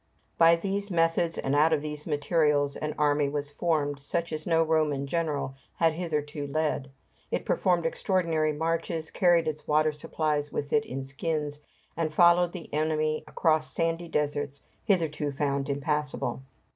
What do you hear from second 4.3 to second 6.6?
as no Roman general had hitherto